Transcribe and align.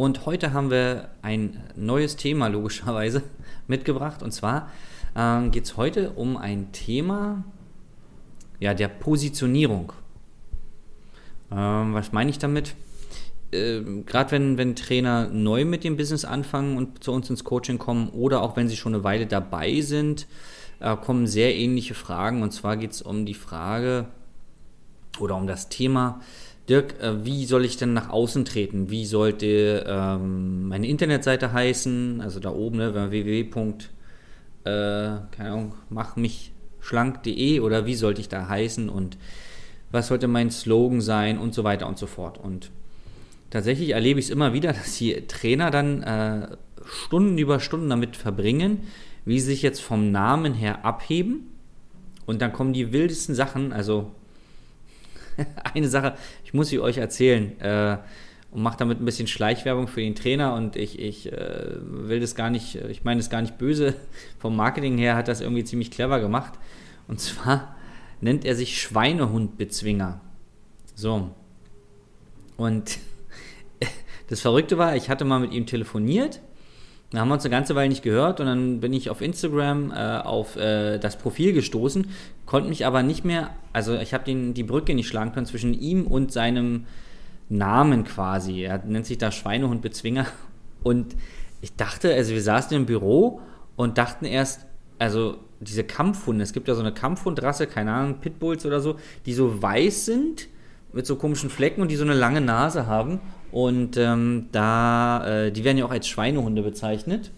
und 0.00 0.24
heute 0.24 0.54
haben 0.54 0.70
wir 0.70 1.10
ein 1.20 1.62
neues 1.76 2.16
Thema 2.16 2.46
logischerweise 2.46 3.22
mitgebracht. 3.66 4.22
Und 4.22 4.32
zwar 4.32 4.70
äh, 5.14 5.46
geht 5.50 5.64
es 5.64 5.76
heute 5.76 6.12
um 6.12 6.38
ein 6.38 6.72
Thema 6.72 7.44
ja, 8.60 8.72
der 8.72 8.88
Positionierung. 8.88 9.92
Ähm, 11.52 11.92
was 11.92 12.12
meine 12.12 12.30
ich 12.30 12.38
damit? 12.38 12.74
Ähm, 13.52 14.06
Gerade 14.06 14.30
wenn, 14.30 14.56
wenn 14.56 14.74
Trainer 14.74 15.28
neu 15.28 15.66
mit 15.66 15.84
dem 15.84 15.98
Business 15.98 16.24
anfangen 16.24 16.78
und 16.78 17.04
zu 17.04 17.12
uns 17.12 17.28
ins 17.28 17.44
Coaching 17.44 17.76
kommen 17.76 18.08
oder 18.08 18.40
auch 18.40 18.56
wenn 18.56 18.70
sie 18.70 18.76
schon 18.76 18.94
eine 18.94 19.04
Weile 19.04 19.26
dabei 19.26 19.82
sind, 19.82 20.26
äh, 20.78 20.96
kommen 20.96 21.26
sehr 21.26 21.54
ähnliche 21.54 21.92
Fragen. 21.92 22.42
Und 22.42 22.52
zwar 22.52 22.78
geht 22.78 22.92
es 22.92 23.02
um 23.02 23.26
die 23.26 23.34
Frage 23.34 24.06
oder 25.18 25.36
um 25.36 25.46
das 25.46 25.68
Thema, 25.68 26.22
Dirk, 26.70 27.00
äh, 27.02 27.24
wie 27.24 27.44
soll 27.46 27.64
ich 27.64 27.76
denn 27.76 27.92
nach 27.92 28.10
außen 28.10 28.44
treten? 28.44 28.90
Wie 28.90 29.04
sollte 29.04 29.84
ähm, 29.86 30.68
meine 30.68 30.86
Internetseite 30.86 31.52
heißen? 31.52 32.20
Also 32.20 32.38
da 32.38 32.50
oben, 32.50 32.78
ne, 32.78 32.94
www. 32.94 33.40
Äh, 33.40 33.80
keine 34.64 35.50
Ahnung, 35.50 35.74
mach 35.88 36.14
mich 36.14 36.52
schlank.de 36.78 37.60
oder 37.60 37.86
wie 37.86 37.96
sollte 37.96 38.20
ich 38.20 38.28
da 38.28 38.48
heißen? 38.48 38.88
Und 38.88 39.18
was 39.90 40.06
sollte 40.06 40.28
mein 40.28 40.50
Slogan 40.50 41.00
sein 41.00 41.38
und 41.38 41.54
so 41.54 41.64
weiter 41.64 41.86
und 41.88 41.98
so 41.98 42.06
fort. 42.06 42.38
Und 42.38 42.70
tatsächlich 43.50 43.90
erlebe 43.90 44.20
ich 44.20 44.26
es 44.26 44.30
immer 44.30 44.52
wieder, 44.52 44.72
dass 44.72 44.96
die 44.96 45.26
Trainer 45.26 45.70
dann 45.70 46.02
äh, 46.02 46.56
Stunden 46.84 47.36
über 47.36 47.60
Stunden 47.60 47.90
damit 47.90 48.16
verbringen, 48.16 48.84
wie 49.24 49.40
sie 49.40 49.46
sich 49.46 49.62
jetzt 49.62 49.80
vom 49.80 50.12
Namen 50.12 50.54
her 50.54 50.84
abheben. 50.84 51.48
Und 52.26 52.40
dann 52.42 52.52
kommen 52.52 52.72
die 52.72 52.92
wildesten 52.92 53.34
Sachen. 53.34 53.72
Also 53.72 54.12
eine 55.74 55.88
Sache, 55.88 56.14
ich 56.44 56.54
muss 56.54 56.68
sie 56.68 56.80
euch 56.80 56.98
erzählen. 56.98 57.58
Äh, 57.60 57.98
und 58.50 58.62
mache 58.62 58.78
damit 58.78 59.00
ein 59.00 59.04
bisschen 59.04 59.28
Schleichwerbung 59.28 59.86
für 59.86 60.00
den 60.00 60.14
Trainer 60.14 60.54
und 60.54 60.74
ich, 60.74 60.98
ich 60.98 61.32
äh, 61.32 61.76
will 61.80 62.18
das 62.18 62.34
gar 62.34 62.50
nicht, 62.50 62.74
ich 62.74 63.04
meine 63.04 63.20
das 63.20 63.30
gar 63.30 63.42
nicht 63.42 63.58
böse. 63.58 63.94
Vom 64.38 64.56
Marketing 64.56 64.98
her 64.98 65.14
hat 65.14 65.28
das 65.28 65.40
irgendwie 65.40 65.64
ziemlich 65.64 65.90
clever 65.90 66.20
gemacht. 66.20 66.54
Und 67.06 67.20
zwar 67.20 67.76
nennt 68.20 68.44
er 68.44 68.56
sich 68.56 68.80
Schweinehundbezwinger. 68.82 70.20
So. 70.94 71.30
Und 72.56 72.98
das 74.28 74.40
Verrückte 74.40 74.78
war, 74.78 74.96
ich 74.96 75.08
hatte 75.08 75.24
mal 75.24 75.40
mit 75.40 75.52
ihm 75.52 75.66
telefoniert. 75.66 76.40
Da 77.12 77.18
haben 77.18 77.28
wir 77.28 77.34
uns 77.34 77.44
eine 77.44 77.50
ganze 77.50 77.74
Weile 77.74 77.88
nicht 77.88 78.02
gehört 78.02 78.38
und 78.38 78.46
dann 78.46 78.80
bin 78.80 78.92
ich 78.92 79.10
auf 79.10 79.20
Instagram 79.20 79.90
äh, 79.90 80.18
auf 80.18 80.56
äh, 80.56 80.98
das 80.98 81.18
Profil 81.18 81.52
gestoßen, 81.52 82.06
konnte 82.46 82.68
mich 82.68 82.86
aber 82.86 83.02
nicht 83.02 83.24
mehr, 83.24 83.50
also 83.72 83.96
ich 83.96 84.14
habe 84.14 84.32
die 84.32 84.62
Brücke 84.62 84.94
nicht 84.94 85.08
schlagen 85.08 85.32
können 85.32 85.46
zwischen 85.46 85.74
ihm 85.74 86.06
und 86.06 86.32
seinem 86.32 86.86
Namen 87.48 88.04
quasi. 88.04 88.62
Er 88.62 88.78
nennt 88.84 89.06
sich 89.06 89.18
da 89.18 89.32
Schweinehundbezwinger 89.32 90.26
und 90.84 91.16
ich 91.60 91.74
dachte, 91.74 92.14
also 92.14 92.32
wir 92.32 92.42
saßen 92.42 92.76
im 92.76 92.86
Büro 92.86 93.40
und 93.74 93.98
dachten 93.98 94.24
erst, 94.24 94.66
also 94.98 95.38
diese 95.58 95.84
Kampfhunde, 95.84 96.44
es 96.44 96.52
gibt 96.52 96.68
ja 96.68 96.74
so 96.74 96.80
eine 96.80 96.92
Kampfhundrasse, 96.92 97.66
keine 97.66 97.92
Ahnung, 97.92 98.20
Pitbulls 98.20 98.64
oder 98.64 98.80
so, 98.80 98.96
die 99.26 99.34
so 99.34 99.60
weiß 99.60 100.06
sind 100.06 100.48
mit 100.92 101.06
so 101.06 101.16
komischen 101.16 101.50
Flecken 101.50 101.82
und 101.82 101.90
die 101.90 101.96
so 101.96 102.04
eine 102.04 102.14
lange 102.14 102.40
Nase 102.40 102.86
haben. 102.86 103.20
Und 103.52 103.96
ähm, 103.96 104.46
da, 104.52 105.26
äh, 105.26 105.52
die 105.52 105.64
werden 105.64 105.78
ja 105.78 105.84
auch 105.84 105.90
als 105.90 106.08
Schweinehunde 106.08 106.62
bezeichnet. 106.62 107.30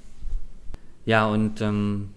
Ja, 1.06 1.26
und 1.26 1.60
ähm, 1.60 2.10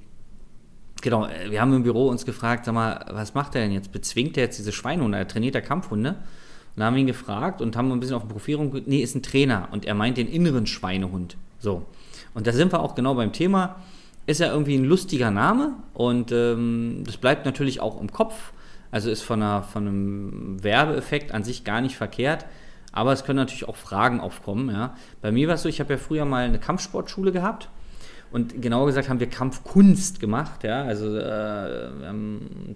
genau, 1.01 1.25
äh, 1.25 1.49
wir 1.49 1.61
haben 1.61 1.73
im 1.73 1.83
Büro 1.83 2.07
uns 2.07 2.25
gefragt, 2.25 2.65
sag 2.65 2.73
mal, 2.73 3.05
was 3.09 3.33
macht 3.33 3.55
er 3.55 3.61
denn 3.61 3.71
jetzt? 3.71 3.91
Bezwingt 3.91 4.37
er 4.37 4.43
jetzt 4.43 4.59
diese 4.59 4.71
Schweinehunde? 4.71 5.17
Er 5.17 5.27
trainiert 5.27 5.55
er 5.55 5.61
Kampfhunde. 5.61 6.09
Und 6.09 6.17
dann 6.75 6.87
haben 6.87 6.95
wir 6.95 7.01
ihn 7.01 7.07
gefragt 7.07 7.61
und 7.61 7.77
haben 7.77 7.91
ein 7.91 7.99
bisschen 7.99 8.15
auf 8.15 8.23
dem 8.23 8.29
Profil 8.29 8.55
rumgeguckt. 8.55 8.87
Nee, 8.87 8.99
ist 8.99 9.15
ein 9.15 9.23
Trainer 9.23 9.69
und 9.71 9.85
er 9.85 9.95
meint 9.95 10.17
den 10.17 10.27
inneren 10.27 10.67
Schweinehund. 10.67 11.37
So. 11.59 11.85
Und 12.33 12.47
da 12.47 12.51
sind 12.51 12.73
wir 12.73 12.81
auch 12.81 12.95
genau 12.95 13.15
beim 13.15 13.31
Thema 13.31 13.77
ist 14.27 14.39
ja 14.39 14.51
irgendwie 14.51 14.75
ein 14.75 14.85
lustiger 14.85 15.31
Name 15.31 15.73
und 15.93 16.31
ähm, 16.31 17.03
das 17.05 17.17
bleibt 17.17 17.45
natürlich 17.45 17.79
auch 17.79 18.01
im 18.01 18.11
Kopf. 18.11 18.53
Also 18.91 19.09
ist 19.09 19.21
von, 19.21 19.41
einer, 19.41 19.63
von 19.63 19.87
einem 19.87 20.63
Werbeeffekt 20.63 21.31
an 21.33 21.43
sich 21.43 21.63
gar 21.63 21.81
nicht 21.81 21.97
verkehrt. 21.97 22.45
Aber 22.95 23.11
es 23.11 23.23
können 23.23 23.37
natürlich 23.37 23.67
auch 23.67 23.75
Fragen 23.75 24.19
aufkommen. 24.19 24.73
Ja. 24.73 24.95
Bei 25.21 25.31
mir 25.31 25.47
war 25.47 25.55
es 25.55 25.61
so, 25.61 25.69
ich 25.69 25.79
habe 25.79 25.93
ja 25.93 25.99
früher 25.99 26.25
mal 26.25 26.45
eine 26.45 26.59
Kampfsportschule 26.59 27.31
gehabt 27.31 27.69
und 28.31 28.61
genauer 28.61 28.87
gesagt 28.87 29.07
haben 29.07 29.19
wir 29.19 29.29
Kampfkunst 29.29 30.19
gemacht, 30.19 30.63
ja. 30.63 30.83
Also 30.83 31.15
äh, 31.15 31.89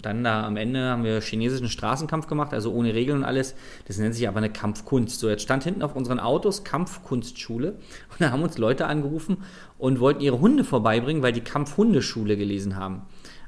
dann 0.02 0.24
da 0.24 0.46
am 0.46 0.58
Ende 0.58 0.90
haben 0.90 1.04
wir 1.04 1.20
chinesischen 1.22 1.70
Straßenkampf 1.70 2.28
gemacht, 2.28 2.54
also 2.54 2.72
ohne 2.72 2.94
Regeln 2.94 3.20
und 3.20 3.24
alles. 3.26 3.56
Das 3.88 3.98
nennt 3.98 4.14
sich 4.14 4.28
aber 4.28 4.38
eine 4.38 4.50
Kampfkunst. 4.50 5.20
So, 5.20 5.28
jetzt 5.28 5.42
stand 5.42 5.64
hinten 5.64 5.82
auf 5.82 5.96
unseren 5.96 6.20
Autos 6.20 6.64
Kampfkunstschule 6.64 7.72
und 8.12 8.20
da 8.20 8.32
haben 8.32 8.44
uns 8.44 8.58
Leute 8.58 8.88
angerufen 8.88 9.44
und 9.78 10.00
wollten 10.00 10.22
ihre 10.22 10.40
Hunde 10.40 10.64
vorbeibringen, 10.64 11.24
weil 11.24 11.34
die 11.34 11.42
Kampfhundeschule 11.42 12.38
gelesen 12.38 12.76
haben. 12.76 13.02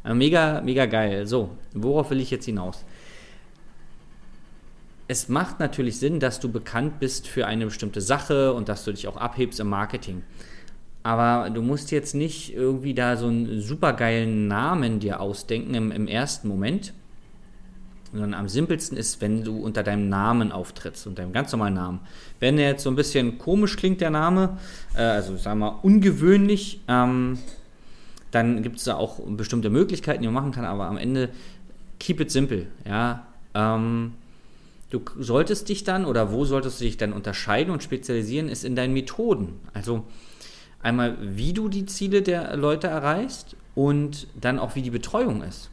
Äh, 0.04 0.14
mega, 0.14 0.62
mega 0.62 0.88
geil. 0.88 1.28
So, 1.28 1.52
worauf 1.74 2.10
will 2.12 2.20
ich 2.20 2.32
jetzt 2.32 2.46
hinaus? 2.46 2.84
Es 5.12 5.28
macht 5.28 5.60
natürlich 5.60 6.00
Sinn, 6.00 6.22
dass 6.22 6.40
du 6.40 6.50
bekannt 6.50 7.02
bist 7.02 7.28
für 7.28 7.46
eine 7.46 7.66
bestimmte 7.66 8.00
Sache 8.00 8.54
und 8.54 8.70
dass 8.70 8.86
du 8.86 8.94
dich 8.94 9.10
auch 9.10 9.18
abhebst 9.18 9.60
im 9.60 9.68
Marketing. 9.68 10.24
Aber 11.04 11.50
du 11.50 11.62
musst 11.62 11.92
jetzt 11.92 12.16
nicht 12.16 12.54
irgendwie 12.56 12.94
da 12.94 13.18
so 13.18 13.28
einen 13.28 13.60
supergeilen 13.60 14.48
Namen 14.48 15.02
dir 15.02 15.20
ausdenken 15.20 15.74
im, 15.74 15.92
im 15.92 16.08
ersten 16.08 16.48
Moment. 16.48 16.94
Sondern 18.14 18.34
am 18.34 18.48
simpelsten 18.48 18.98
ist, 18.98 19.20
wenn 19.20 19.44
du 19.44 19.58
unter 19.58 19.84
deinem 19.84 20.08
Namen 20.08 20.54
auftrittst, 20.54 21.06
unter 21.06 21.24
deinem 21.24 21.34
ganz 21.34 21.52
normalen 21.52 21.74
Namen. 21.74 22.00
Wenn 22.40 22.56
der 22.56 22.70
jetzt 22.70 22.84
so 22.84 22.90
ein 22.90 22.96
bisschen 22.96 23.38
komisch 23.38 23.76
klingt, 23.76 24.00
der 24.00 24.12
Name, 24.12 24.60
äh, 24.96 25.02
also 25.02 25.36
sagen 25.36 25.60
wir 25.60 25.72
mal 25.72 25.80
ungewöhnlich, 25.82 26.80
ähm, 26.88 27.38
dann 28.32 28.64
gibt 28.64 28.78
es 28.78 28.86
da 28.86 28.96
auch 28.96 29.20
bestimmte 29.28 29.70
Möglichkeiten, 29.70 30.22
die 30.22 30.30
man 30.30 30.36
machen 30.36 30.54
kann, 30.54 30.64
aber 30.64 30.86
am 30.86 30.96
Ende 30.96 31.28
keep 32.00 32.22
it 32.22 32.32
simple. 32.32 32.68
Ja? 32.86 33.28
Ähm, 33.54 34.14
du 34.92 35.02
solltest 35.18 35.68
dich 35.70 35.84
dann 35.84 36.06
oder 36.06 36.32
wo 36.32 36.46
solltest 36.46 36.80
du 36.80 36.86
dich 36.86 36.98
dann 36.98 37.14
unterscheiden 37.14 37.74
und 37.74 37.82
spezialisieren, 37.82 38.48
ist 38.48 38.64
in 38.64 38.76
deinen 38.76 38.94
Methoden. 38.94 39.60
Also 39.74 40.06
Einmal, 40.84 41.18
wie 41.22 41.54
du 41.54 41.70
die 41.70 41.86
Ziele 41.86 42.22
der 42.22 42.58
Leute 42.58 42.88
erreichst 42.88 43.56
und 43.76 44.28
dann 44.40 44.60
auch, 44.60 44.76
wie 44.76 44.82
die 44.82 44.90
Betreuung 44.90 45.44
ist. 45.44 45.70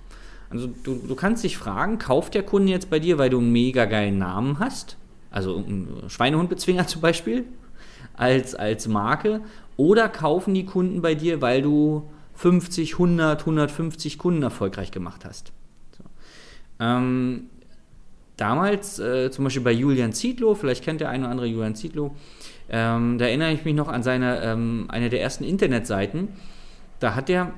Also 0.50 0.68
du, 0.82 0.94
du 0.96 1.14
kannst 1.14 1.44
dich 1.44 1.56
fragen, 1.56 1.98
kauft 1.98 2.34
der 2.34 2.42
Kunde 2.42 2.72
jetzt 2.72 2.90
bei 2.90 2.98
dir, 2.98 3.18
weil 3.18 3.30
du 3.30 3.38
einen 3.38 3.52
mega 3.52 3.86
geilen 3.86 4.18
Namen 4.18 4.58
hast? 4.58 4.96
Also 5.30 5.56
einen 5.56 6.04
Schweinehundbezwinger 6.08 6.86
zum 6.86 7.00
Beispiel 7.00 7.44
als, 8.14 8.54
als 8.54 8.86
Marke. 8.88 9.40
Oder 9.76 10.08
kaufen 10.08 10.54
die 10.54 10.66
Kunden 10.66 11.00
bei 11.00 11.14
dir, 11.14 11.40
weil 11.40 11.62
du 11.62 12.10
50, 12.34 12.94
100, 12.94 13.40
150 13.40 14.18
Kunden 14.18 14.42
erfolgreich 14.42 14.90
gemacht 14.90 15.24
hast. 15.24 15.52
So. 15.96 16.04
Ähm, 16.80 17.48
damals, 18.38 18.98
äh, 18.98 19.30
zum 19.30 19.44
Beispiel 19.44 19.62
bei 19.62 19.72
Julian 19.72 20.14
Zietlow, 20.14 20.54
vielleicht 20.54 20.82
kennt 20.82 21.02
der 21.02 21.10
eine 21.10 21.24
oder 21.24 21.30
andere 21.30 21.46
Julian 21.46 21.74
Zietlow, 21.74 22.14
ähm, 22.70 23.18
da 23.18 23.26
erinnere 23.26 23.52
ich 23.52 23.64
mich 23.64 23.74
noch 23.74 23.88
an 23.88 24.02
seine, 24.02 24.42
ähm, 24.42 24.86
eine 24.88 25.10
der 25.10 25.20
ersten 25.20 25.44
Internetseiten. 25.44 26.28
Da 27.00 27.14
hat 27.14 27.28
er 27.28 27.52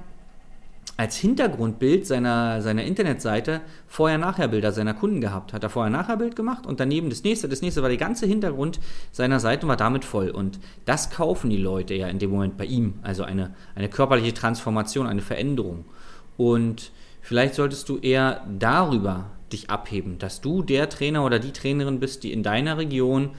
als 0.97 1.17
Hintergrundbild 1.17 2.07
seiner, 2.07 2.61
seiner 2.61 2.85
Internetseite 2.85 3.63
Vorher-Nachher-Bilder 3.89 4.73
seiner 4.73 4.95
Kunden 4.95 5.21
gehabt. 5.21 5.53
Hat 5.53 5.63
er 5.63 5.71
Vorher-Nachher-Bild 5.71 6.37
gemacht 6.37 6.67
und 6.67 6.79
daneben 6.79 7.09
das 7.09 7.23
nächste, 7.23 7.49
das 7.49 7.63
nächste 7.63 7.83
war 7.83 7.89
der 7.89 7.99
ganze 7.99 8.27
Hintergrund 8.27 8.81
seiner 9.11 9.41
Seite 9.41 9.67
war 9.67 9.77
damit 9.77 10.05
voll. 10.05 10.31
Und 10.31 10.61
das 10.85 11.11
kaufen 11.11 11.51
die 11.51 11.57
Leute 11.57 11.95
ja 11.95 12.09
in 12.09 12.19
dem 12.19 12.31
Moment 12.31 12.57
bei 12.57 12.67
ihm. 12.67 12.95
Also 13.03 13.23
eine, 13.23 13.55
eine 13.75 13.89
körperliche 13.89 14.35
Transformation, 14.35 15.07
eine 15.07 15.23
Veränderung. 15.23 15.87
Und 16.37 16.93
vielleicht 17.23 17.55
solltest 17.55 17.89
du 17.89 17.99
eher 17.99 18.45
darüber 18.59 19.31
dich 19.53 19.71
abheben, 19.71 20.19
dass 20.19 20.41
du 20.41 20.63
der 20.63 20.89
Trainer 20.89 21.25
oder 21.25 21.39
die 21.39 21.53
Trainerin 21.53 22.01
bist, 22.01 22.23
die 22.23 22.33
in 22.33 22.43
deiner 22.43 22.79
Region 22.79 23.31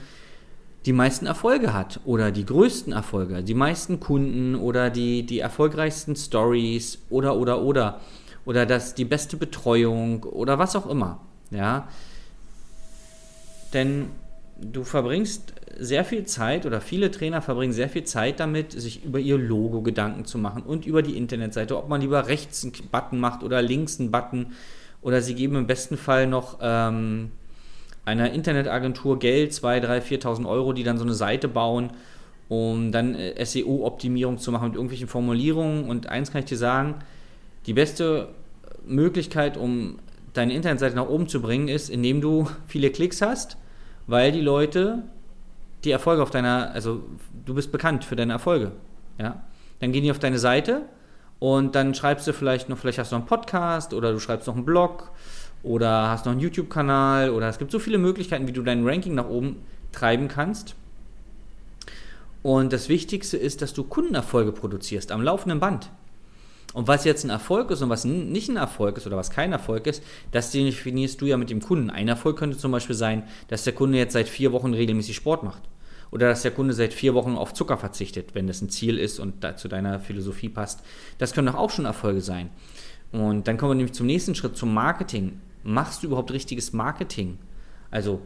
die 0.86 0.92
meisten 0.92 1.26
Erfolge 1.26 1.72
hat 1.72 2.00
oder 2.04 2.30
die 2.30 2.44
größten 2.44 2.92
Erfolge, 2.92 3.42
die 3.42 3.54
meisten 3.54 4.00
Kunden 4.00 4.56
oder 4.56 4.90
die, 4.90 5.24
die 5.24 5.38
erfolgreichsten 5.38 6.16
Stories 6.16 6.98
oder 7.08 7.36
oder 7.36 7.62
oder. 7.62 8.00
Oder 8.44 8.66
das 8.66 8.96
die 8.96 9.04
beste 9.04 9.36
Betreuung 9.36 10.24
oder 10.24 10.58
was 10.58 10.74
auch 10.74 10.88
immer, 10.88 11.20
ja. 11.52 11.86
Denn 13.72 14.08
du 14.60 14.82
verbringst 14.82 15.54
sehr 15.78 16.04
viel 16.04 16.24
Zeit 16.24 16.66
oder 16.66 16.80
viele 16.80 17.10
Trainer 17.10 17.40
verbringen 17.40 17.72
sehr 17.72 17.88
viel 17.88 18.04
Zeit 18.04 18.40
damit, 18.40 18.72
sich 18.72 19.04
über 19.04 19.18
ihr 19.18 19.38
Logo 19.38 19.82
Gedanken 19.82 20.24
zu 20.24 20.38
machen 20.38 20.62
und 20.62 20.86
über 20.86 21.02
die 21.02 21.16
Internetseite, 21.16 21.76
ob 21.76 21.88
man 21.88 22.00
lieber 22.00 22.26
rechts 22.26 22.64
einen 22.64 22.72
Button 22.90 23.18
macht 23.18 23.42
oder 23.42 23.62
links 23.62 23.98
einen 24.00 24.10
Button 24.10 24.52
oder 25.02 25.20
sie 25.20 25.34
geben 25.34 25.56
im 25.56 25.66
besten 25.66 25.96
Fall 25.96 26.26
noch 26.26 26.58
ähm, 26.62 27.32
einer 28.04 28.32
Internetagentur 28.32 29.18
Geld, 29.18 29.52
2, 29.52 29.80
3, 29.80 29.98
4.000 29.98 30.48
Euro, 30.48 30.72
die 30.72 30.84
dann 30.84 30.98
so 30.98 31.04
eine 31.04 31.14
Seite 31.14 31.48
bauen, 31.48 31.90
um 32.48 32.92
dann 32.92 33.14
äh, 33.14 33.44
SEO-Optimierung 33.44 34.38
zu 34.38 34.52
machen 34.52 34.68
mit 34.68 34.74
irgendwelchen 34.74 35.08
Formulierungen. 35.08 35.84
Und 35.84 36.08
eins 36.08 36.30
kann 36.30 36.40
ich 36.40 36.46
dir 36.46 36.56
sagen, 36.56 36.96
die 37.66 37.72
beste 37.72 38.28
Möglichkeit, 38.86 39.56
um 39.56 39.98
deine 40.32 40.54
Internetseite 40.54 40.96
nach 40.96 41.08
oben 41.08 41.28
zu 41.28 41.42
bringen, 41.42 41.68
ist, 41.68 41.90
indem 41.90 42.20
du 42.20 42.48
viele 42.66 42.90
Klicks 42.90 43.22
hast, 43.22 43.56
weil 44.06 44.32
die 44.32 44.40
Leute 44.40 45.02
die 45.84 45.90
Erfolge 45.90 46.22
auf 46.22 46.30
deiner, 46.30 46.70
also 46.72 47.02
du 47.44 47.54
bist 47.54 47.72
bekannt 47.72 48.04
für 48.04 48.16
deine 48.16 48.32
Erfolge. 48.32 48.72
Ja? 49.18 49.42
Dann 49.80 49.92
gehen 49.92 50.04
die 50.04 50.10
auf 50.10 50.18
deine 50.18 50.38
Seite 50.38 50.82
und 51.42 51.74
dann 51.74 51.92
schreibst 51.92 52.28
du 52.28 52.32
vielleicht 52.32 52.68
noch, 52.68 52.78
vielleicht 52.78 53.00
hast 53.00 53.10
du 53.10 53.16
noch 53.16 53.22
einen 53.22 53.28
Podcast 53.28 53.94
oder 53.94 54.12
du 54.12 54.20
schreibst 54.20 54.46
noch 54.46 54.54
einen 54.54 54.64
Blog 54.64 55.10
oder 55.64 56.08
hast 56.08 56.24
noch 56.24 56.30
einen 56.30 56.40
YouTube-Kanal 56.40 57.30
oder 57.30 57.48
es 57.48 57.58
gibt 57.58 57.72
so 57.72 57.80
viele 57.80 57.98
Möglichkeiten, 57.98 58.46
wie 58.46 58.52
du 58.52 58.62
dein 58.62 58.86
Ranking 58.86 59.16
nach 59.16 59.28
oben 59.28 59.56
treiben 59.90 60.28
kannst. 60.28 60.76
Und 62.44 62.72
das 62.72 62.88
Wichtigste 62.88 63.36
ist, 63.36 63.60
dass 63.60 63.72
du 63.72 63.82
Kundenerfolge 63.82 64.52
produzierst 64.52 65.10
am 65.10 65.20
laufenden 65.20 65.58
Band. 65.58 65.90
Und 66.74 66.86
was 66.86 67.02
jetzt 67.02 67.24
ein 67.24 67.30
Erfolg 67.30 67.72
ist 67.72 67.82
und 67.82 67.90
was 67.90 68.04
nicht 68.04 68.48
ein 68.48 68.56
Erfolg 68.56 68.96
ist 68.96 69.08
oder 69.08 69.16
was 69.16 69.30
kein 69.30 69.50
Erfolg 69.50 69.88
ist, 69.88 70.00
das 70.30 70.52
definierst 70.52 71.20
du 71.20 71.26
ja 71.26 71.36
mit 71.36 71.50
dem 71.50 71.60
Kunden. 71.60 71.90
Ein 71.90 72.06
Erfolg 72.06 72.38
könnte 72.38 72.56
zum 72.56 72.70
Beispiel 72.70 72.94
sein, 72.94 73.24
dass 73.48 73.64
der 73.64 73.72
Kunde 73.72 73.98
jetzt 73.98 74.12
seit 74.12 74.28
vier 74.28 74.52
Wochen 74.52 74.74
regelmäßig 74.74 75.16
Sport 75.16 75.42
macht. 75.42 75.62
Oder 76.12 76.28
dass 76.28 76.42
der 76.42 76.52
Kunde 76.52 76.74
seit 76.74 76.94
vier 76.94 77.14
Wochen 77.14 77.34
auf 77.36 77.54
Zucker 77.54 77.78
verzichtet, 77.78 78.34
wenn 78.34 78.46
das 78.46 78.62
ein 78.62 78.68
Ziel 78.68 78.98
ist 78.98 79.18
und 79.18 79.44
zu 79.56 79.66
deiner 79.66 79.98
Philosophie 79.98 80.50
passt. 80.50 80.80
Das 81.18 81.32
können 81.32 81.48
doch 81.48 81.56
auch 81.56 81.70
schon 81.70 81.86
Erfolge 81.86 82.20
sein. 82.20 82.50
Und 83.10 83.48
dann 83.48 83.56
kommen 83.56 83.72
wir 83.72 83.76
nämlich 83.76 83.94
zum 83.94 84.06
nächsten 84.06 84.34
Schritt, 84.34 84.56
zum 84.56 84.72
Marketing 84.72 85.40
machst 85.64 86.02
du 86.02 86.08
überhaupt 86.08 86.32
richtiges 86.32 86.72
Marketing? 86.72 87.38
Also 87.90 88.20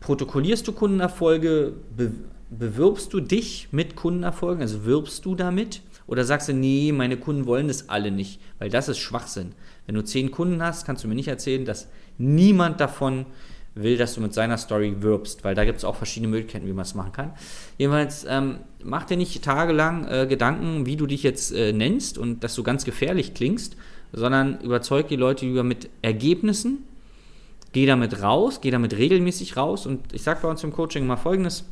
protokollierst 0.00 0.66
du 0.66 0.72
Kundenerfolge, 0.72 1.74
be 1.96 2.12
bewirbst 2.50 3.12
du 3.12 3.20
dich 3.20 3.68
mit 3.72 3.96
Kundenerfolgen, 3.96 4.62
also 4.62 4.84
wirbst 4.84 5.24
du 5.24 5.34
damit? 5.34 5.80
Oder 6.06 6.24
sagst 6.24 6.48
du, 6.48 6.52
nee, 6.52 6.92
meine 6.92 7.16
Kunden 7.16 7.46
wollen 7.46 7.66
das 7.66 7.88
alle 7.88 8.12
nicht, 8.12 8.38
weil 8.58 8.68
das 8.68 8.88
ist 8.88 8.98
Schwachsinn. 8.98 9.52
Wenn 9.86 9.96
du 9.96 10.04
zehn 10.04 10.30
Kunden 10.30 10.62
hast, 10.62 10.84
kannst 10.84 11.02
du 11.02 11.08
mir 11.08 11.16
nicht 11.16 11.28
erzählen, 11.28 11.64
dass 11.64 11.88
niemand 12.16 12.80
davon 12.80 13.26
will, 13.74 13.96
dass 13.96 14.14
du 14.14 14.20
mit 14.20 14.32
seiner 14.32 14.56
Story 14.56 14.96
wirbst, 15.00 15.42
weil 15.44 15.54
da 15.54 15.64
gibt 15.64 15.78
es 15.78 15.84
auch 15.84 15.96
verschiedene 15.96 16.30
Möglichkeiten, 16.30 16.66
wie 16.66 16.72
man 16.72 16.84
es 16.84 16.94
machen 16.94 17.12
kann. 17.12 17.32
Jedenfalls 17.76 18.24
ähm, 18.28 18.60
mach 18.82 19.04
dir 19.04 19.16
nicht 19.16 19.42
tagelang 19.42 20.06
äh, 20.06 20.26
Gedanken, 20.28 20.86
wie 20.86 20.96
du 20.96 21.06
dich 21.06 21.22
jetzt 21.22 21.52
äh, 21.52 21.72
nennst 21.72 22.18
und 22.18 22.44
dass 22.44 22.54
du 22.54 22.62
ganz 22.62 22.84
gefährlich 22.84 23.34
klingst, 23.34 23.76
sondern 24.12 24.60
überzeug 24.60 25.08
die 25.08 25.16
Leute 25.16 25.44
lieber 25.44 25.64
mit 25.64 25.90
Ergebnissen, 26.02 26.84
geh 27.72 27.86
damit 27.86 28.22
raus, 28.22 28.60
geh 28.60 28.70
damit 28.70 28.96
regelmäßig 28.96 29.56
raus 29.56 29.86
und 29.86 30.12
ich 30.12 30.22
sage 30.22 30.40
bei 30.42 30.48
uns 30.48 30.62
im 30.62 30.72
Coaching 30.72 31.06
mal 31.06 31.16
folgendes, 31.16 31.64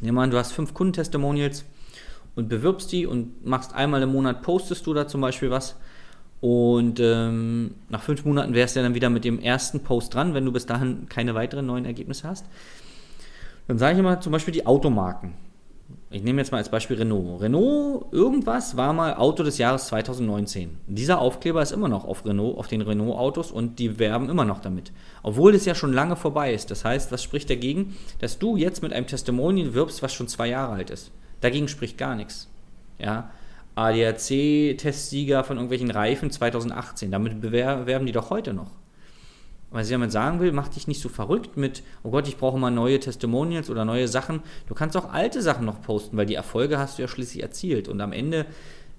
nehmen 0.00 0.16
wir 0.16 0.22
an, 0.22 0.30
du 0.30 0.38
hast 0.38 0.52
fünf 0.52 0.72
Kundentestimonials 0.72 1.64
und 2.36 2.48
bewirbst 2.48 2.92
die 2.92 3.06
und 3.06 3.44
machst 3.44 3.74
einmal 3.74 4.02
im 4.02 4.12
Monat, 4.12 4.42
postest 4.42 4.86
du 4.86 4.94
da 4.94 5.08
zum 5.08 5.20
Beispiel 5.20 5.50
was 5.50 5.74
und 6.40 7.00
ähm, 7.00 7.74
nach 7.88 8.02
fünf 8.02 8.24
Monaten 8.24 8.54
wärst 8.54 8.76
du 8.76 8.82
dann 8.82 8.94
wieder 8.94 9.10
mit 9.10 9.24
dem 9.24 9.38
ersten 9.38 9.80
Post 9.80 10.14
dran, 10.14 10.34
wenn 10.34 10.44
du 10.44 10.52
bis 10.52 10.66
dahin 10.66 11.08
keine 11.08 11.34
weiteren 11.34 11.66
neuen 11.66 11.84
Ergebnisse 11.84 12.28
hast. 12.28 12.46
Dann 13.68 13.78
sage 13.78 13.94
ich 13.94 13.98
immer 13.98 14.20
zum 14.20 14.32
Beispiel 14.32 14.52
die 14.52 14.66
Automarken 14.66 15.34
ich 16.10 16.22
nehme 16.22 16.40
jetzt 16.40 16.52
mal 16.52 16.58
als 16.58 16.68
Beispiel 16.68 16.96
Renault. 16.96 17.40
Renault 17.40 18.12
irgendwas 18.12 18.76
war 18.76 18.92
mal 18.92 19.14
Auto 19.14 19.42
des 19.42 19.58
Jahres 19.58 19.88
2019. 19.88 20.78
Dieser 20.86 21.18
Aufkleber 21.18 21.62
ist 21.62 21.72
immer 21.72 21.88
noch 21.88 22.04
auf 22.04 22.24
Renault, 22.24 22.58
auf 22.58 22.68
den 22.68 22.80
Renault-Autos 22.80 23.50
und 23.50 23.78
die 23.78 23.98
werben 23.98 24.28
immer 24.28 24.44
noch 24.44 24.60
damit. 24.60 24.92
Obwohl 25.22 25.54
es 25.54 25.64
ja 25.64 25.74
schon 25.74 25.92
lange 25.92 26.16
vorbei 26.16 26.54
ist. 26.54 26.70
Das 26.70 26.84
heißt, 26.84 27.10
was 27.10 27.22
spricht 27.22 27.50
dagegen? 27.50 27.96
Dass 28.20 28.38
du 28.38 28.56
jetzt 28.56 28.82
mit 28.82 28.92
einem 28.92 29.06
Testimonial 29.06 29.74
wirbst, 29.74 30.02
was 30.02 30.14
schon 30.14 30.28
zwei 30.28 30.48
Jahre 30.48 30.74
alt 30.74 30.90
ist. 30.90 31.10
Dagegen 31.40 31.68
spricht 31.68 31.98
gar 31.98 32.14
nichts. 32.14 32.48
Ja. 32.98 33.30
ADAC-Testsieger 33.76 35.44
von 35.44 35.58
irgendwelchen 35.58 35.90
Reifen 35.90 36.30
2018. 36.30 37.10
Damit 37.10 37.40
bewerben 37.40 38.06
die 38.06 38.12
doch 38.12 38.30
heute 38.30 38.52
noch. 38.52 38.70
Was 39.70 39.88
ich 39.88 39.92
damit 39.92 40.12
sagen 40.12 40.40
will, 40.40 40.52
mach 40.52 40.68
dich 40.68 40.88
nicht 40.88 41.00
so 41.00 41.08
verrückt 41.08 41.56
mit, 41.56 41.82
oh 42.02 42.10
Gott, 42.10 42.28
ich 42.28 42.36
brauche 42.36 42.58
mal 42.58 42.70
neue 42.70 42.98
Testimonials 42.98 43.68
oder 43.68 43.84
neue 43.84 44.08
Sachen. 44.08 44.40
Du 44.68 44.74
kannst 44.74 44.96
auch 44.96 45.12
alte 45.12 45.42
Sachen 45.42 45.66
noch 45.66 45.82
posten, 45.82 46.16
weil 46.16 46.26
die 46.26 46.36
Erfolge 46.36 46.78
hast 46.78 46.98
du 46.98 47.02
ja 47.02 47.08
schließlich 47.08 47.42
erzielt. 47.42 47.88
Und 47.88 48.00
am 48.00 48.12
Ende 48.12 48.46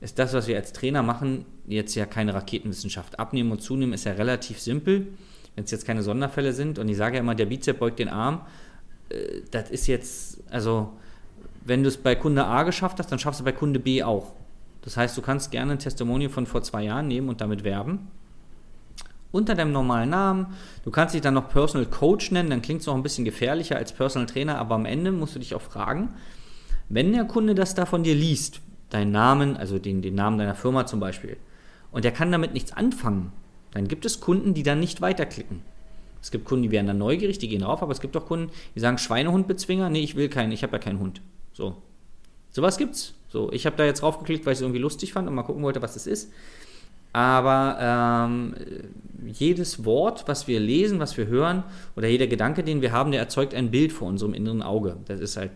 ist 0.02 0.20
das, 0.20 0.34
was 0.34 0.48
wir 0.48 0.58
als 0.58 0.74
Trainer 0.74 1.02
machen, 1.02 1.46
jetzt 1.68 1.96
ja 1.96 2.06
keine 2.06 2.34
Raketenwissenschaft. 2.34 3.18
Abnehmen 3.18 3.52
und 3.52 3.62
zunehmen 3.62 3.94
ist 3.94 4.04
ja 4.04 4.12
relativ 4.12 4.60
simpel, 4.60 5.08
wenn 5.56 5.64
es 5.64 5.72
jetzt 5.72 5.86
keine 5.86 6.04
Sonderfälle 6.04 6.54
sind. 6.54 6.78
Und 6.78 6.90
ich 6.90 6.98
sage 6.98 7.16
ja 7.16 7.22
immer, 7.22 7.34
der 7.34 7.48
Bizep 7.48 7.80
beugt 7.80 7.98
den 7.98 8.10
Arm. 8.10 8.42
Äh, 9.10 9.42
das 9.50 9.72
ist 9.72 9.88
jetzt, 9.88 10.44
also, 10.52 10.94
wenn 11.66 11.82
du 11.82 11.90
es 11.90 11.98
bei 11.98 12.14
Kunde 12.14 12.46
A 12.46 12.64
geschafft 12.64 13.00
hast, 13.00 13.12
dann 13.12 13.20
schaffst 13.20 13.40
du 13.40 13.46
bei 13.46 13.54
Kunde 13.54 13.80
B 13.80 14.04
auch. 14.04 14.34
Das 14.88 14.96
heißt, 14.96 15.18
du 15.18 15.22
kannst 15.22 15.52
gerne 15.52 15.74
ein 15.74 15.80
Testimonial 15.80 16.30
von 16.30 16.46
vor 16.46 16.64
zwei 16.64 16.84
Jahren 16.84 17.10
nehmen 17.10 17.28
und 17.28 17.42
damit 17.42 17.66
werben 17.66 18.08
unter 19.34 19.54
deinem 19.54 19.74
normalen 19.74 20.12
Namen. 20.12 20.56
Du 20.86 20.92
kannst 20.92 21.14
dich 21.14 21.20
dann 21.20 21.34
noch 21.34 21.50
Personal 21.50 21.88
Coach 21.88 22.32
nennen, 22.32 22.50
dann 22.50 22.62
klingt 22.62 22.80
es 22.80 22.88
noch 22.88 22.96
ein 22.96 23.04
bisschen 23.04 23.26
gefährlicher 23.26 23.76
als 23.76 23.92
Personal 23.92 24.28
Trainer, 24.28 24.58
aber 24.58 24.76
am 24.76 24.86
Ende 24.86 25.12
musst 25.12 25.36
du 25.36 25.40
dich 25.40 25.56
auch 25.56 25.62
fragen, 25.62 26.14
wenn 26.88 27.12
der 27.12 27.26
Kunde 27.26 27.54
das 27.54 27.76
da 27.76 27.86
von 27.86 28.04
dir 28.04 28.16
liest, 28.16 28.62
deinen 28.90 29.12
Namen, 29.12 29.58
also 29.58 29.78
den, 29.78 30.02
den 30.02 30.16
Namen 30.16 30.38
deiner 30.38 30.56
Firma 30.56 30.86
zum 30.86 31.02
Beispiel, 31.02 31.36
und 31.92 32.06
der 32.06 32.14
kann 32.14 32.32
damit 32.32 32.54
nichts 32.54 32.72
anfangen, 32.72 33.34
dann 33.72 33.90
gibt 33.90 34.06
es 34.06 34.22
Kunden, 34.22 34.54
die 34.54 34.64
dann 34.64 34.80
nicht 34.80 35.02
weiterklicken. 35.02 35.64
Es 36.22 36.32
gibt 36.32 36.46
Kunden, 36.46 36.64
die 36.64 36.72
werden 36.72 36.88
dann 36.88 36.98
neugierig, 36.98 37.40
die 37.40 37.50
gehen 37.50 37.64
rauf, 37.64 37.84
aber 37.84 37.92
es 37.92 38.00
gibt 38.00 38.16
auch 38.16 38.26
Kunden, 38.26 38.54
die 38.74 38.80
sagen 38.80 39.00
Schweinehundbezwinger, 39.00 39.90
nee, 39.90 40.00
ich 40.00 40.16
will 40.16 40.30
keinen, 40.30 40.54
ich 40.54 40.64
habe 40.64 40.72
ja 40.72 40.80
keinen 40.80 41.00
Hund. 41.00 41.20
So. 41.52 41.76
Sowas 42.58 42.80
gibt's. 42.80 43.14
So, 43.30 43.52
ich 43.52 43.68
habe 43.68 43.76
da 43.76 43.86
jetzt 43.86 44.02
raufgeklickt, 44.02 44.48
weil 44.48 44.54
ich 44.54 44.58
es 44.58 44.62
irgendwie 44.64 44.80
lustig 44.80 45.14
fand 45.14 45.28
und 45.28 45.36
mal 45.36 45.44
gucken 45.44 45.62
wollte, 45.62 45.84
was 45.84 45.94
das 45.94 46.08
ist. 46.08 46.32
Aber 47.14 47.78
ähm, 47.80 48.56
jedes 49.28 49.86
Wort, 49.86 50.28
was 50.28 50.48
wir 50.48 50.60
lesen, 50.60 51.00
was 51.00 51.18
wir 51.18 51.28
hören 51.28 51.64
oder 51.96 52.08
jeder 52.08 52.26
Gedanke, 52.26 52.64
den 52.64 52.82
wir 52.82 52.92
haben, 52.92 53.12
der 53.12 53.20
erzeugt 53.20 53.54
ein 53.54 53.70
Bild 53.70 53.92
vor 53.92 54.08
unserem 54.08 54.34
inneren 54.34 54.64
Auge. 54.64 54.98
Das 55.06 55.20
ist 55.20 55.38
halt 55.38 55.52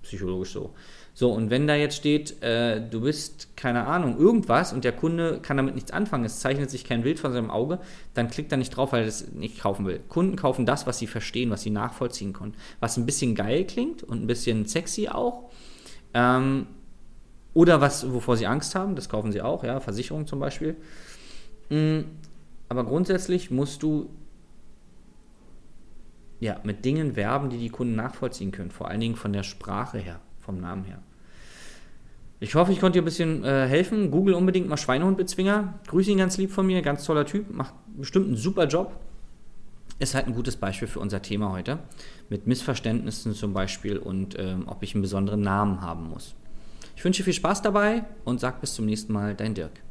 psychologisch 0.00 0.52
so. 0.52 0.72
So, 1.12 1.30
und 1.30 1.50
wenn 1.50 1.66
da 1.66 1.74
jetzt 1.74 1.96
steht, 1.96 2.42
äh, 2.42 2.80
du 2.80 3.02
bist, 3.02 3.54
keine 3.54 3.86
Ahnung, 3.86 4.18
irgendwas 4.18 4.72
und 4.72 4.82
der 4.82 4.92
Kunde 4.92 5.40
kann 5.42 5.58
damit 5.58 5.74
nichts 5.74 5.90
anfangen, 5.90 6.24
es 6.24 6.40
zeichnet 6.40 6.70
sich 6.70 6.84
kein 6.84 7.02
Bild 7.02 7.18
von 7.18 7.34
seinem 7.34 7.50
Auge, 7.50 7.80
dann 8.14 8.30
klickt 8.30 8.50
er 8.50 8.56
nicht 8.56 8.70
drauf, 8.70 8.92
weil 8.92 9.00
er 9.00 9.06
das 9.06 9.30
nicht 9.32 9.60
kaufen 9.60 9.84
will. 9.84 10.00
Kunden 10.08 10.36
kaufen 10.36 10.64
das, 10.64 10.86
was 10.86 10.98
sie 10.98 11.06
verstehen, 11.06 11.50
was 11.50 11.60
sie 11.60 11.70
nachvollziehen 11.70 12.32
können. 12.32 12.54
Was 12.80 12.96
ein 12.96 13.04
bisschen 13.04 13.34
geil 13.34 13.66
klingt 13.66 14.02
und 14.02 14.22
ein 14.22 14.26
bisschen 14.26 14.64
sexy 14.64 15.08
auch. 15.08 15.50
Ähm, 16.16 16.66
oder 17.52 17.82
was, 17.82 18.10
wovor 18.10 18.38
sie 18.38 18.46
Angst 18.46 18.74
haben, 18.74 18.96
das 18.96 19.10
kaufen 19.10 19.32
sie 19.32 19.42
auch, 19.42 19.62
ja, 19.64 19.80
Versicherung 19.80 20.26
zum 20.26 20.40
Beispiel. 20.40 20.76
Mm, 21.68 22.00
aber 22.70 22.84
grundsätzlich 22.84 23.50
musst 23.50 23.82
du 23.82 24.08
ja, 26.40 26.58
mit 26.64 26.84
Dingen 26.86 27.16
werben, 27.16 27.50
die 27.50 27.58
die 27.58 27.68
Kunden 27.68 27.96
nachvollziehen 27.96 28.50
können, 28.50 28.70
vor 28.70 28.88
allen 28.88 29.00
Dingen 29.00 29.16
von 29.16 29.32
der 29.32 29.42
Sprache 29.42 29.98
her, 29.98 30.20
vom 30.40 30.58
Namen 30.58 30.84
her. 30.84 31.00
Ich 32.40 32.54
hoffe, 32.54 32.72
ich 32.72 32.80
konnte 32.80 32.98
dir 32.98 33.02
ein 33.02 33.06
bisschen 33.06 33.44
äh, 33.44 33.66
helfen. 33.66 34.10
Google 34.10 34.34
unbedingt 34.34 34.68
mal 34.68 34.76
Schweinehundbezwinger. 34.76 35.74
Grüße 35.86 36.10
ihn 36.10 36.18
ganz 36.18 36.36
lieb 36.36 36.50
von 36.50 36.66
mir, 36.66 36.82
ganz 36.82 37.04
toller 37.04 37.24
Typ, 37.24 37.50
macht 37.50 37.74
bestimmt 37.96 38.26
einen 38.26 38.36
super 38.36 38.66
Job. 38.66 38.92
Ist 39.98 40.14
halt 40.14 40.26
ein 40.26 40.34
gutes 40.34 40.56
Beispiel 40.56 40.88
für 40.88 41.00
unser 41.00 41.22
Thema 41.22 41.52
heute. 41.52 41.78
Mit 42.28 42.46
Missverständnissen 42.46 43.34
zum 43.34 43.54
Beispiel 43.54 43.96
und 43.96 44.38
ähm, 44.38 44.64
ob 44.66 44.82
ich 44.82 44.94
einen 44.94 45.02
besonderen 45.02 45.40
Namen 45.40 45.80
haben 45.80 46.08
muss. 46.10 46.34
Ich 46.96 47.04
wünsche 47.04 47.22
viel 47.22 47.32
Spaß 47.32 47.62
dabei 47.62 48.04
und 48.24 48.40
sag 48.40 48.60
bis 48.60 48.74
zum 48.74 48.86
nächsten 48.86 49.12
Mal, 49.12 49.34
dein 49.34 49.54
Dirk. 49.54 49.82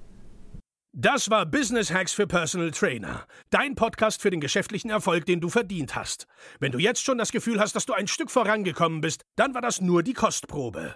Das 0.97 1.29
war 1.29 1.45
Business 1.45 1.91
Hacks 1.91 2.13
für 2.13 2.25
Personal 2.25 2.71
Trainer. 2.71 3.25
Dein 3.49 3.75
Podcast 3.75 4.21
für 4.21 4.29
den 4.29 4.39
geschäftlichen 4.39 4.89
Erfolg, 4.89 5.25
den 5.25 5.41
du 5.41 5.49
verdient 5.49 5.95
hast. 5.95 6.25
Wenn 6.59 6.71
du 6.71 6.79
jetzt 6.79 7.03
schon 7.03 7.17
das 7.17 7.33
Gefühl 7.33 7.59
hast, 7.59 7.75
dass 7.75 7.85
du 7.85 7.93
ein 7.93 8.07
Stück 8.07 8.31
vorangekommen 8.31 9.01
bist, 9.01 9.23
dann 9.35 9.53
war 9.53 9.61
das 9.61 9.81
nur 9.81 10.03
die 10.03 10.13
Kostprobe. 10.13 10.95